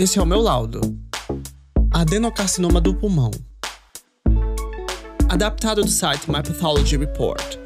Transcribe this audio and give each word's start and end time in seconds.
Esse 0.00 0.18
é 0.18 0.22
o 0.22 0.24
meu 0.24 0.40
laudo. 0.40 0.80
Adenocarcinoma 1.90 2.80
do 2.80 2.94
pulmão. 2.94 3.30
Adaptado 5.28 5.82
do 5.82 5.90
site 5.90 6.26
My 6.26 6.42
Pathology 6.42 6.96
Report. 6.96 7.58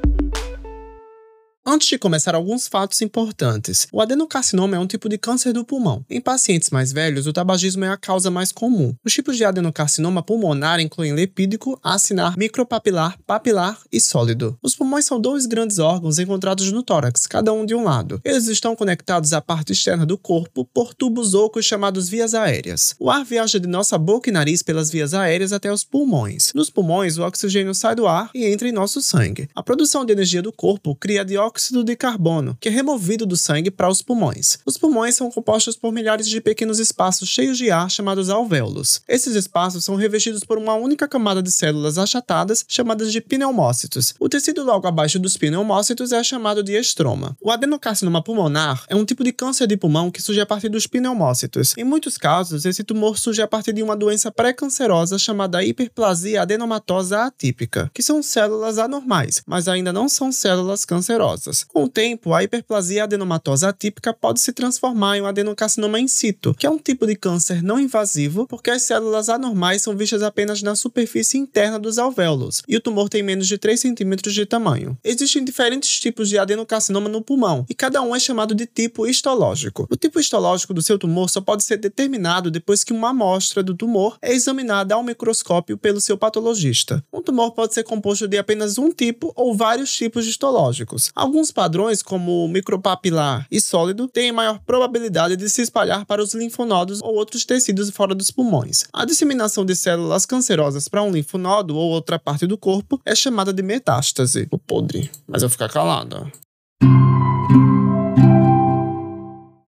Antes 1.67 1.89
de 1.89 1.97
começar, 1.97 2.35
alguns 2.35 2.69
fatos 2.69 3.01
importantes. 3.01 3.89
O 3.91 3.99
adenocarcinoma 3.99 4.77
é 4.77 4.79
um 4.79 4.87
tipo 4.87 5.09
de 5.09 5.17
câncer 5.17 5.51
do 5.55 5.65
pulmão. 5.65 6.05
Em 6.11 6.21
pacientes 6.21 6.69
mais 6.69 6.93
velhos, 6.93 7.27
o 7.27 7.33
tabagismo 7.33 7.87
é 7.87 7.89
a 7.89 7.97
causa 7.97 8.31
mais 8.31 8.53
comum. 8.53 8.95
Os 9.03 9.15
tipos 9.15 9.35
de 9.39 9.47
adenocarcinoma 9.47 10.23
pulmonar 10.23 10.79
incluem 10.79 11.15
lepídico, 11.15 11.81
acinar, 11.83 12.37
micropapilar, 12.37 13.19
papilar 13.27 13.81
e 13.91 13.99
sólido. 13.99 14.59
Os 14.63 14.77
pulmões 14.77 15.07
são 15.07 15.19
dois 15.19 15.47
grandes 15.47 15.79
órgãos 15.79 16.19
encontrados 16.19 16.71
no 16.71 16.83
tórax, 16.83 17.27
cada 17.27 17.51
um 17.51 17.65
de 17.65 17.75
um 17.75 17.83
lado. 17.83 18.21
Eles 18.23 18.47
estão 18.47 18.77
conectados 18.77 19.33
à 19.33 19.41
parte 19.41 19.73
externa 19.73 20.05
do 20.05 20.19
corpo 20.19 20.67
por 20.67 20.93
tubos 20.93 21.33
ocos 21.33 21.65
chamados 21.65 22.11
vias 22.11 22.35
aéreas. 22.35 22.95
O 23.01 23.09
ar 23.09 23.25
viaja 23.25 23.59
de 23.59 23.67
nossa 23.67 23.97
boca 23.97 24.29
e 24.29 24.33
nariz 24.33 24.63
pelas 24.63 24.91
vias 24.91 25.15
aéreas 25.15 25.51
até 25.51 25.73
os 25.73 25.83
pulmões. 25.83 26.53
Nos 26.55 26.69
pulmões, 26.69 27.17
o 27.17 27.23
oxigênio 27.23 27.75
sai 27.75 27.95
do 27.95 28.07
ar 28.07 28.29
e 28.35 28.45
entra 28.45 28.69
em 28.69 28.73
nosso 28.73 29.01
sangue. 29.01 29.49
A 29.55 29.63
produção 29.63 30.05
de 30.05 30.13
energia 30.13 30.43
do 30.43 30.53
corpo 30.53 30.95
cria 30.95 31.25
dióxido 31.25 31.54
dióxido 31.55 31.85
de 31.85 31.95
carbono, 31.95 32.57
que 32.61 32.69
é 32.69 32.73
removido 32.73 33.25
do 33.25 33.37
sangue 33.37 33.71
para 33.71 33.89
os 33.89 34.03
pulmões. 34.03 34.59
Os 34.67 34.77
pulmões 34.77 35.15
são 35.15 35.31
compostos 35.31 35.77
por 35.77 35.93
milhares 35.93 36.29
de 36.29 36.41
pequenos 36.41 36.81
espaços 36.81 37.29
cheios 37.29 37.57
de 37.57 37.71
ar 37.71 37.89
chamados 37.89 38.29
alvéolos. 38.29 39.01
Esses 39.07 39.37
espaços 39.37 39.85
são 39.85 39.95
revestidos 39.95 40.43
por 40.43 40.59
uma 40.59 40.75
única 40.75 41.07
camada 41.07 41.41
de 41.41 41.53
células 41.53 41.97
achatadas 41.97 42.65
chamadas 42.67 43.13
de 43.13 43.21
pneumócitos. 43.21 44.15
O 44.19 44.29
tecido 44.29 44.65
logo 44.65 44.89
abaixo 44.89 45.19
dos 45.19 45.37
pneumócitos 45.37 46.11
é 46.13 46.25
chamado 46.25 46.63
de 46.63 46.73
estroma. 46.73 47.37
O 47.41 47.51
adenocarcinoma 47.51 48.23
pulmonar 48.23 48.85
é 48.89 48.97
um 48.97 49.05
tipo 49.05 49.23
de 49.23 49.33
câncer 49.33 49.69
de 49.69 49.77
pulmão 49.77 50.11
que 50.11 50.21
surge 50.21 50.41
a 50.41 50.47
partir 50.47 50.69
dos 50.69 50.89
pneumócitos. 50.89 51.75
Em 51.79 51.85
muitos 51.85 52.19
casos, 52.19 52.65
esse 52.65 52.83
tumor 52.83 53.17
surge 53.17 53.41
a 53.41 53.47
partir 53.47 53.73
de 53.73 53.83
uma 53.83 53.97
doença 53.97 54.33
pré-cancerosa 54.33 55.19
chamada 55.19 55.63
hiperplasia 55.63 56.43
adenomatosa 56.43 57.23
atípica, 57.25 57.91
que 57.95 58.03
são 58.03 58.23
células 58.23 58.79
anormais, 58.79 59.43
mas 59.47 59.69
ainda 59.69 59.93
não 59.93 60.09
são 60.09 60.33
células 60.33 60.85
cancerosas. 60.85 61.44
Com 61.69 61.85
o 61.85 61.89
tempo, 61.89 62.33
a 62.33 62.43
hiperplasia 62.43 63.05
adenomatosa 63.05 63.69
atípica 63.69 64.13
pode 64.13 64.41
se 64.41 64.53
transformar 64.53 65.17
em 65.17 65.23
um 65.23 65.27
adenocarcinoma 65.27 66.01
in 66.01 66.09
situ, 66.09 66.55
que 66.55 66.67
é 66.67 66.71
um 66.71 66.79
tipo 66.79 67.07
de 67.07 67.15
câncer 67.17 67.63
não 67.63 67.79
invasivo, 67.79 68.47
porque 68.47 68.71
as 68.71 68.83
células 68.83 69.29
anormais 69.29 69.83
são 69.83 69.97
vistas 69.97 70.23
apenas 70.23 70.63
na 70.63 70.75
superfície 70.75 71.39
interna 71.39 71.79
dos 71.79 71.99
alvéolos, 71.99 72.63
e 72.69 72.77
o 72.77 72.81
tumor 72.81 73.09
tem 73.09 73.23
menos 73.23 73.47
de 73.47 73.59
3 73.59 73.79
centímetros 73.79 74.35
de 74.35 74.47
tamanho. 74.47 74.97
Existem 75.03 75.45
diferentes 75.45 75.99
tipos 75.99 76.29
de 76.29 76.39
adenocarcinoma 76.39 77.09
no 77.09 77.23
pulmão, 77.23 77.67
e 77.69 77.75
cada 77.75 78.01
um 78.03 78.15
é 78.15 78.21
chamado 78.21 78.55
de 78.55 78.67
tipo 78.67 79.07
histológico. 79.07 79.87
O 79.91 79.97
tipo 79.97 80.21
histológico 80.21 80.73
do 80.73 80.83
seu 80.83 80.99
tumor 80.99 81.29
só 81.29 81.41
pode 81.41 81.65
ser 81.65 81.77
determinado 81.77 82.51
depois 82.51 82.85
que 82.85 82.93
uma 82.93 83.11
amostra 83.11 83.63
do 83.63 83.75
tumor 83.75 84.17
é 84.23 84.33
examinada 84.33 84.95
ao 84.95 85.03
microscópio 85.03 85.77
pelo 85.77 86.01
seu 86.01 86.17
patologista. 86.17 87.05
Um 87.13 87.23
tumor 87.23 87.53
pode 87.53 87.75
ser 87.75 87.85
composto 87.85 88.29
de 88.29 88.39
apenas 88.39 88.79
um 88.79 88.91
tipo 88.91 89.33
ou 89.35 89.55
vários 89.55 89.93
tipos 89.93 90.27
histológicos. 90.27 91.11
Alguns 91.15 91.34
padrões, 91.51 92.03
como 92.03 92.47
micropapilar 92.49 93.47
e 93.51 93.61
sólido, 93.61 94.07
têm 94.07 94.31
maior 94.31 94.61
probabilidade 94.61 95.37
de 95.37 95.49
se 95.51 95.63
espalhar 95.63 96.05
para 96.07 96.23
os 96.23 96.35
linfonodos 96.35 97.03
ou 97.03 97.15
outros 97.15 97.45
tecidos 97.45 97.91
fora 97.91 98.15
dos 98.15 98.31
pulmões. 98.31 98.85
A 98.93 99.05
disseminação 99.05 99.65
de 99.65 99.75
células 99.75 100.25
cancerosas 100.27 100.89
para 100.89 101.03
um 101.03 101.11
linfonodo 101.11 101.77
ou 101.77 101.91
outra 101.91 102.19
parte 102.19 102.47
do 102.47 102.57
corpo 102.57 103.01
é 103.05 103.15
chamada 103.15 103.53
de 103.53 103.63
metástase. 103.63 104.47
O 104.51 104.59
podre. 104.59 105.11
Mas 105.27 105.43
eu 105.43 105.51
ficar 105.51 105.69
calada. 105.69 106.31